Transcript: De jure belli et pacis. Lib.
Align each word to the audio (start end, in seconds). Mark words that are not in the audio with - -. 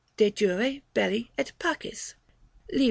De 0.17 0.31
jure 0.31 0.81
belli 0.95 1.29
et 1.37 1.51
pacis. 1.59 2.15
Lib. 2.71 2.79